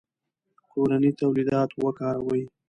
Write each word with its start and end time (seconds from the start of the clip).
کورني 0.71 1.11
تولیدات 1.19 1.69
وکاروئ. 1.83 2.41